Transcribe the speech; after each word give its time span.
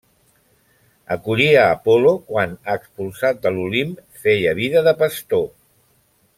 Acollí 1.15 1.49
a 1.63 1.65
Apol·lo 1.73 2.15
quan, 2.31 2.57
expulsat 2.77 3.45
de 3.45 3.53
l'Olimp, 3.59 3.95
feia 4.25 4.59
vida 4.65 4.87
de 4.89 4.99
pastor. 5.07 5.49